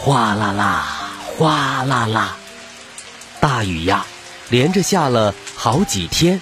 [0.00, 0.86] 哗啦啦，
[1.36, 2.36] 哗啦啦，
[3.40, 4.06] 大雨呀，
[4.48, 6.40] 连着下了好几天。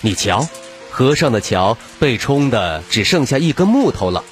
[0.00, 0.48] 你瞧，
[0.90, 4.22] 河上的桥被冲的只剩下一根木头了。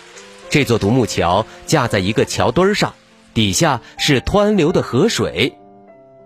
[0.51, 2.95] 这座独木桥架在一个桥墩儿上，
[3.35, 5.59] 底下是湍流的河水。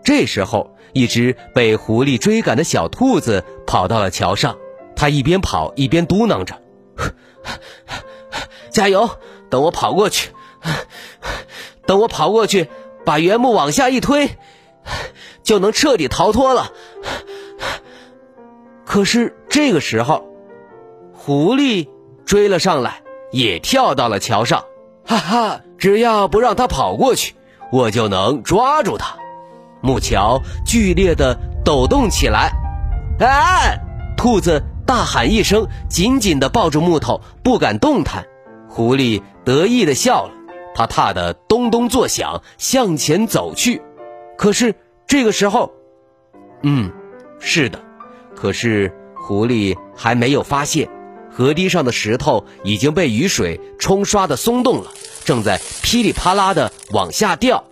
[0.04, 4.56] 这时候，一只被狐狸追赶的小兔子跑到了桥上，
[4.94, 6.60] 它一边跑一边嘟囔着
[8.70, 9.10] ：“加油，
[9.50, 10.30] 等我跑过去。”
[11.88, 12.68] 等我跑过去，
[13.06, 14.36] 把原木往下一推，
[15.42, 16.70] 就能彻底逃脱了。
[18.84, 20.28] 可是这个时候，
[21.14, 21.88] 狐狸
[22.26, 23.00] 追了上来，
[23.32, 24.66] 也跳到了桥上。
[25.06, 27.34] 哈哈，只要不让它跑过去，
[27.72, 29.16] 我就能抓住它。
[29.80, 32.52] 木桥剧烈的抖动起来。
[33.18, 33.80] 哎！
[34.14, 38.26] 兔子大喊一声，紧紧的抱住木头，不敢动弹。
[38.68, 40.32] 狐狸得意的笑了。
[40.78, 43.82] 他踏得咚咚作响，向前走去。
[44.36, 44.76] 可是
[45.08, 45.72] 这个时候，
[46.62, 46.92] 嗯，
[47.40, 47.80] 是的，
[48.36, 50.88] 可是狐狸还没有发现，
[51.32, 54.92] 河堤上的石头已经被雨水冲刷的松动了，
[55.24, 57.64] 正在噼里啪啦的往下掉。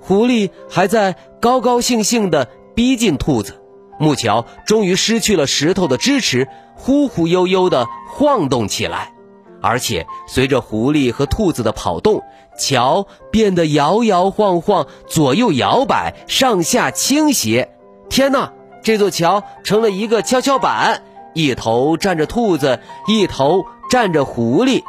[0.00, 3.60] 狐狸还在高高兴兴的逼近兔子，
[3.98, 6.46] 木桥终于失去了石头的支持，
[6.76, 9.14] 忽忽悠悠的晃动起来。
[9.62, 12.22] 而且随着狐狸和兔子的跑动，
[12.58, 17.70] 桥变得摇摇晃晃，左右摇摆，上下倾斜。
[18.08, 21.02] 天哪，这座桥成了一个跷跷板，
[21.34, 24.82] 一头站着兔子，一头站着狐狸。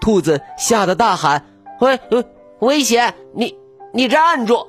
[0.00, 1.44] 兔子吓得大喊
[1.80, 1.98] ：“喂，
[2.60, 3.14] 危险！
[3.34, 3.56] 你
[3.92, 4.66] 你站住！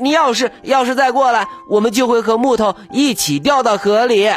[0.00, 4.28] 你要是要是再过来，我们就会和木头一起掉到河里。”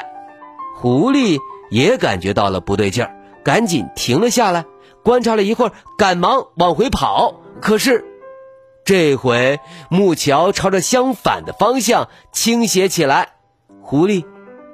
[0.79, 1.39] 狐狸
[1.69, 3.16] 也感觉到了不对劲儿。
[3.47, 4.65] 赶紧停了下来，
[5.05, 7.35] 观察了一会儿，赶忙往回跑。
[7.61, 8.03] 可是，
[8.83, 13.29] 这回木桥朝着相反的方向倾斜起来。
[13.81, 14.25] 狐狸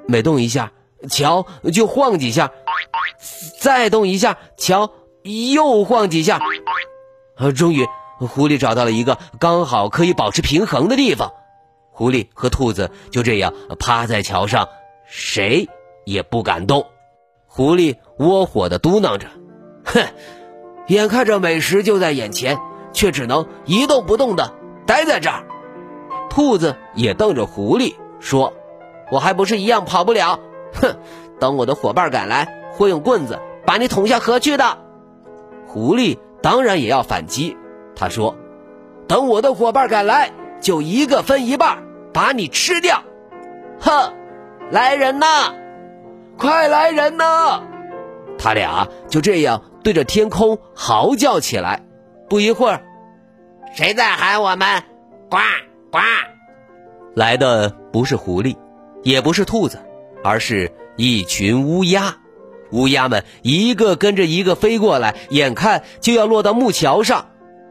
[0.08, 0.72] 每动一下，
[1.08, 2.48] 桥就晃几下；
[3.60, 4.90] 再动一下，桥
[5.22, 6.40] 又晃几下。
[7.36, 7.86] 啊，终于，
[8.18, 11.30] 狐狸找到了一个刚好可以保持平衡的地方。
[11.92, 14.68] 狐狸和兔子就这样趴在桥上，
[15.06, 15.68] 谁
[16.04, 16.84] 也不敢动。
[17.56, 19.28] 狐狸窝火的嘟囔着
[19.86, 20.04] ：“哼，
[20.88, 22.58] 眼看着美食就在眼前，
[22.92, 24.52] 却只能一动不动的
[24.88, 25.44] 待在这儿。”
[26.28, 28.54] 兔子也瞪着狐狸说
[29.12, 30.40] ：“我还不是一样跑不了？
[30.72, 30.96] 哼，
[31.38, 34.78] 等我的伙伴赶来，会用棍子把你捅下河去的。”
[35.64, 37.56] 狐狸当然也要反击，
[37.94, 38.34] 他说
[39.06, 43.04] ：“等我的伙伴赶来，就一个分一半，把你吃掉。”
[43.78, 44.12] 哼，
[44.72, 45.54] 来人呐！
[46.36, 47.62] 快来人呐！
[48.38, 51.80] 他俩就这样对着天空嚎叫起来。
[52.28, 52.82] 不一会儿，
[53.74, 54.82] 谁在喊我们？
[55.30, 55.38] 呱
[55.90, 55.98] 呱！
[57.14, 58.56] 来的不是狐狸，
[59.02, 59.78] 也不是兔子，
[60.24, 62.16] 而是一群乌鸦。
[62.72, 67.26] 乌鸦们一个跟着一个飞过来，眼看就要落到木桥上。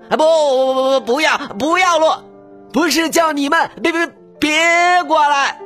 [0.09, 2.23] 啊不不不不不要不要落！
[2.71, 4.07] 不是叫你们别别
[4.39, 5.59] 别过来！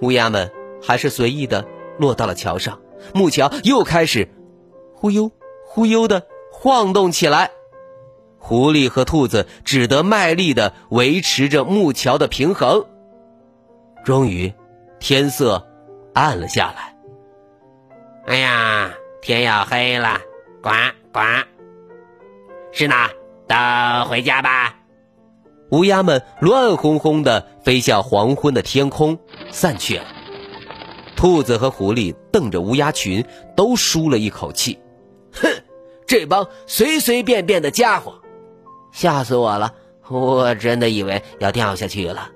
[0.00, 0.50] 乌鸦们
[0.82, 1.64] 还是随意的。
[1.98, 2.80] 落到了桥上，
[3.12, 4.28] 木桥又开始
[4.94, 5.30] 忽悠
[5.66, 7.50] 忽悠的晃动起来。
[8.38, 12.84] 狐狸和兔子只得卖力的维持着木桥的平衡。
[14.04, 14.52] 终于，
[15.00, 15.66] 天色
[16.14, 16.96] 暗了下来。
[18.26, 18.90] 哎呀，
[19.20, 20.18] 天要黑了，
[20.62, 20.70] 呱
[21.12, 21.20] 呱！
[22.72, 22.94] 是呢，
[23.46, 24.76] 都回家吧。
[25.72, 29.18] 乌鸦们乱哄哄的飞向黄昏的天空，
[29.50, 30.04] 散去了。
[31.18, 33.26] 兔子和狐狸瞪着乌鸦群，
[33.56, 34.78] 都舒了一口气。
[35.32, 35.48] 哼，
[36.06, 38.20] 这帮随随便便的家伙，
[38.92, 39.74] 吓死我了！
[40.08, 42.30] 我真的以为要掉下去了。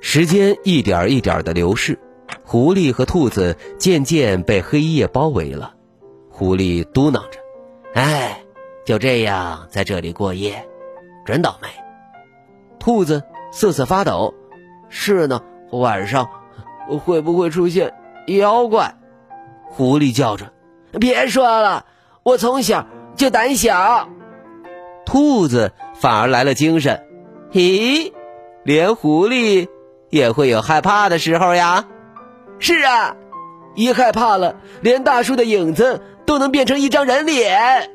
[0.00, 1.98] 时间一点一点的流逝，
[2.44, 5.74] 狐狸和兔子渐渐被黑夜包围了。
[6.30, 7.40] 狐狸嘟囔着
[7.94, 8.40] ：“哎，
[8.86, 10.64] 就这样在这里过夜，
[11.26, 11.68] 真倒霉。”
[12.78, 14.32] 兔子瑟瑟发抖
[14.88, 16.30] ：“是呢，晚上。”
[16.98, 17.92] 会不会出现
[18.26, 18.94] 妖怪？
[19.64, 20.52] 狐狸叫着
[21.00, 21.86] ：“别说了，
[22.22, 22.86] 我从小
[23.16, 24.08] 就胆小。”
[25.06, 27.02] 兔子反而来了精神
[27.52, 28.12] ：“咦，
[28.64, 29.68] 连狐狸
[30.10, 31.86] 也会有害怕的时候呀
[32.60, 33.16] ？”“是啊，
[33.74, 37.90] 一害怕了，连大树的影子都能变成一张人脸。”“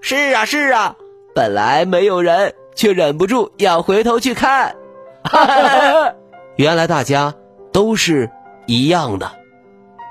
[0.00, 0.96] 是啊，是啊，
[1.34, 4.76] 本来没有人，却忍不住要回头去看。”
[5.24, 6.14] 哈哈，
[6.56, 7.34] 原来大家
[7.74, 8.30] 都是
[8.66, 9.32] 一样的。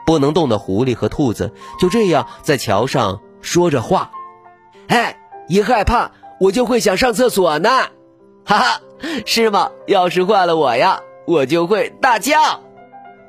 [0.05, 4.11] 不能动的狐狸和兔子就这样在桥上说着话。
[4.89, 5.17] 哎，
[5.47, 6.11] 一害怕
[6.41, 7.69] 我就会想上厕所呢，
[8.43, 8.81] 哈哈，
[9.25, 9.71] 是吗？
[9.87, 12.59] 要是换了我呀，我就会大叫。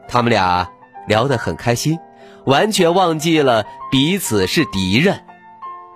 [0.09, 0.69] 他们俩
[1.07, 2.01] 聊得很开心，
[2.45, 5.25] 完全忘记了彼此是敌人。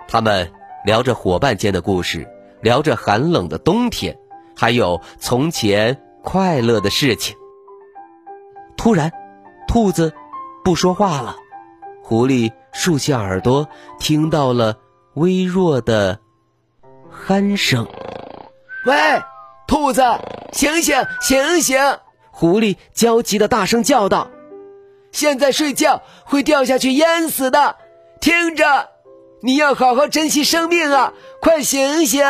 [0.07, 0.53] 他们
[0.85, 2.25] 聊着伙伴间的故事，
[2.61, 4.17] 聊着寒冷的冬天，
[4.55, 7.35] 还有从前快乐的事情。
[8.79, 9.11] 突然，
[9.67, 10.13] 兔子。
[10.63, 11.35] 不说话了，
[12.01, 13.67] 狐狸竖起耳朵，
[13.99, 14.77] 听到了
[15.15, 16.19] 微弱的
[17.27, 17.85] 鼾声。
[18.85, 18.95] 喂，
[19.67, 20.01] 兔子，
[20.53, 21.77] 醒醒，醒醒！
[22.31, 24.29] 狐狸焦急的大声叫道
[25.11, 27.75] ：“现在睡觉会掉下去淹死的，
[28.21, 28.89] 听着，
[29.41, 31.11] 你要好好珍惜生命啊！
[31.41, 32.23] 快醒醒！”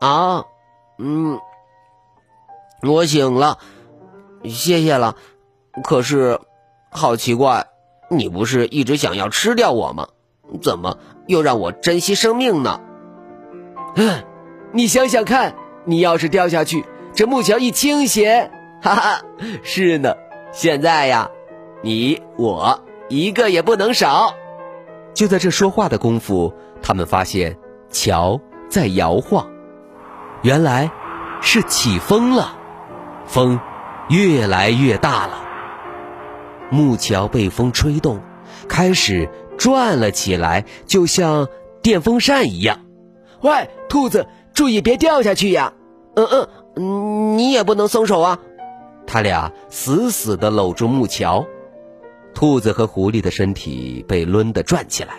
[0.00, 0.44] 啊，
[0.98, 1.38] 嗯，
[2.82, 3.58] 我醒了，
[4.44, 5.16] 谢谢了。
[5.82, 6.38] 可是。
[6.88, 7.66] 好奇怪，
[8.08, 10.08] 你不是一直想要吃掉我吗？
[10.62, 10.96] 怎么
[11.26, 12.80] 又让我珍惜生命呢？
[13.96, 14.24] 嗯，
[14.72, 18.50] 你想想看，你要是掉下去，这木桥一倾斜，
[18.80, 19.20] 哈哈，
[19.62, 20.14] 是呢。
[20.52, 21.28] 现在呀，
[21.82, 22.80] 你我
[23.10, 24.32] 一个也不能少。
[25.12, 27.58] 就在这说话的功夫，他们发现
[27.90, 28.40] 桥
[28.70, 29.46] 在摇晃，
[30.40, 30.90] 原来
[31.42, 32.56] 是起风了，
[33.26, 33.60] 风
[34.08, 35.42] 越来越大了。
[36.70, 38.20] 木桥被风吹动，
[38.68, 41.48] 开始转了起来，就像
[41.82, 42.80] 电风扇一样。
[43.42, 45.74] 喂，兔子，注意别掉下去呀！
[46.14, 48.38] 嗯嗯，你也不能松手啊！
[49.06, 51.46] 他俩死死地搂住木桥，
[52.34, 55.14] 兔子和狐狸的身体被抡得转起来，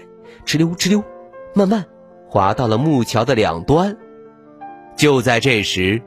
[0.45, 1.03] 哧溜哧溜，
[1.53, 1.85] 慢慢
[2.27, 3.95] 滑到了木桥的两端。
[4.95, 6.01] 就在这时，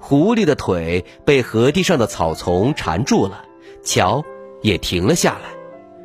[0.00, 3.44] 狐狸的腿被河堤上的草丛缠住了，
[3.82, 4.24] 桥。
[4.66, 5.50] 也停了下来，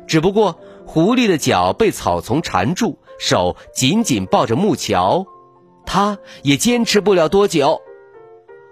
[0.06, 5.26] 只不过狐狸的脚被草丛缠住，手紧紧抱着木桥，
[5.84, 7.82] 它也坚持不了多久。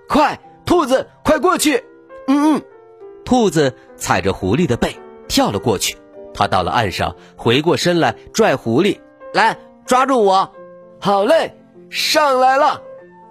[0.08, 1.82] 快，兔子，快过去！
[2.28, 2.62] 嗯嗯，
[3.25, 4.96] 兔子踩着狐狸的背
[5.26, 5.98] 跳了过去。
[6.32, 9.00] 它到了岸上，回过身来拽狐狸
[9.34, 10.52] ：“来，抓住我！”
[11.02, 11.56] 好嘞，
[11.90, 12.81] 上来了。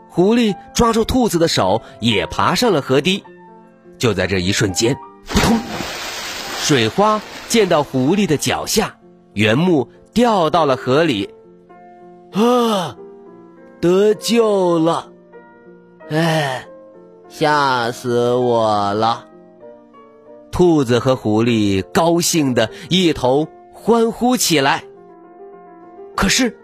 [0.10, 3.24] 狐狸抓住兔子的手，也爬上了河堤。
[3.98, 5.58] 就在这一瞬间，扑通！
[6.62, 8.96] 水花溅到狐狸的脚下，
[9.34, 11.28] 原木掉到了河里。
[12.32, 12.96] 啊，
[13.82, 15.12] 得救了！
[16.12, 16.68] 哎，
[17.28, 19.26] 吓死我了！
[20.52, 24.84] 兔子和狐狸高兴的一同欢呼起来。
[26.16, 26.56] 可是，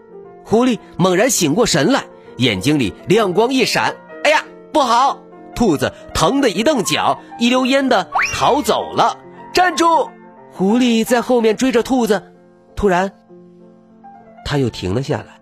[0.44, 2.04] 狐狸猛然醒过神来，
[2.36, 3.96] 眼睛里亮光一闪。
[4.22, 5.18] 哎呀，不好！
[5.56, 9.18] 兔子疼得一蹬脚，一溜烟的逃走了。
[9.56, 10.10] 站住！
[10.52, 12.34] 狐狸在后面追着兔子，
[12.76, 13.10] 突然，
[14.44, 15.40] 他又停了下来。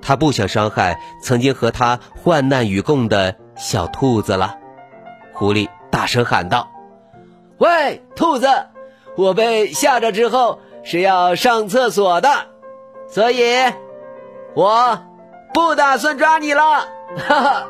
[0.00, 4.56] 他不想伤害曾经和他患难与共的小兔子了。
[5.34, 6.70] 狐狸大声喊道
[7.60, 8.48] ：“喂，兔子，
[9.18, 12.30] 我被吓着之后是要上厕所的，
[13.06, 13.54] 所以
[14.54, 14.98] 我
[15.52, 16.88] 不打算抓你了。”
[17.28, 17.68] 哈哈。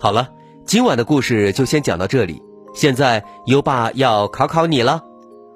[0.00, 0.28] 好了，
[0.64, 2.40] 今晚的故事就先讲到这里。
[2.72, 5.02] 现在优爸要考考你了，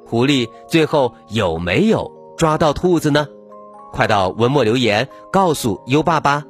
[0.05, 3.29] 狐狸最后有没有抓到兔子呢？
[3.93, 6.43] 快到文末留言告诉优爸吧。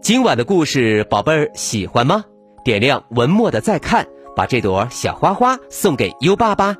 [0.00, 2.24] 今晚的故事，宝贝儿喜欢吗？
[2.62, 4.06] 点亮文末的再看，
[4.36, 6.76] 把这朵小花花送给优爸吧。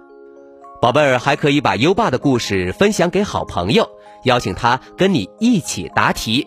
[0.81, 3.89] 宝贝儿还可以把优爸的故事分享给好朋友，
[4.23, 6.47] 邀请他跟你一起答题。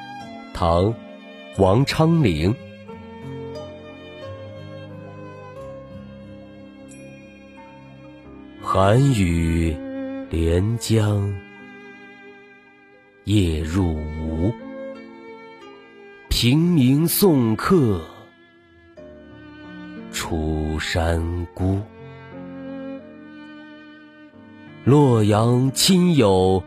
[0.61, 0.93] 唐，
[1.57, 2.53] 王昌龄。
[8.61, 9.75] 寒雨
[10.29, 11.33] 连江
[13.23, 14.53] 夜入吴，
[16.29, 17.99] 平明送客
[20.11, 21.81] 楚山孤。
[24.83, 26.63] 洛阳亲友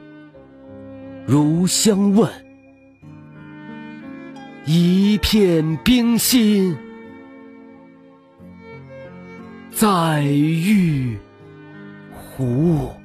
[1.25, 2.29] 如相问，
[4.67, 6.75] 一片冰心
[9.71, 11.19] 在玉
[12.11, 13.04] 壶。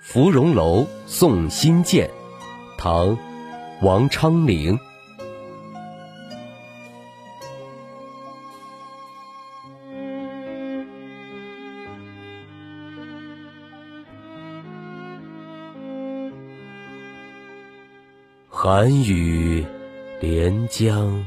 [0.00, 2.10] 芙蓉楼送辛渐，
[2.78, 3.16] 唐·
[3.82, 4.76] 王昌龄。
[18.48, 19.64] 寒雨
[20.20, 21.24] 连江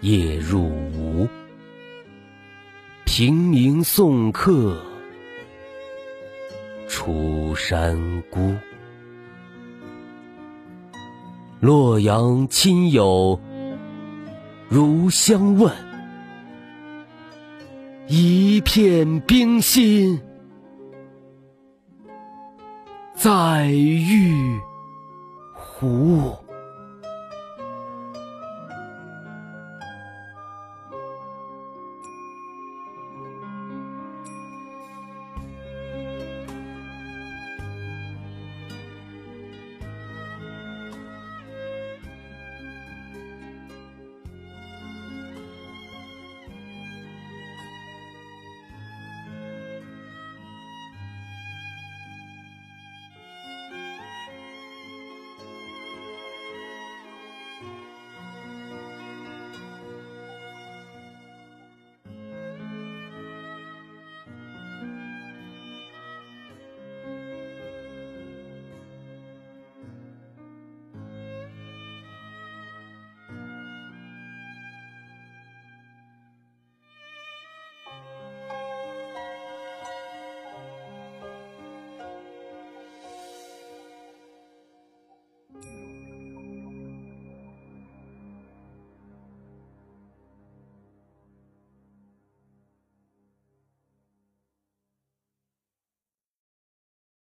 [0.00, 1.28] 夜入吴，
[3.04, 4.85] 平明送客。
[7.06, 7.96] 出山
[8.32, 8.52] 孤，
[11.60, 13.38] 洛阳亲友
[14.68, 15.72] 如相问，
[18.08, 20.20] 一片冰心
[23.14, 24.58] 在玉
[25.54, 26.45] 壶。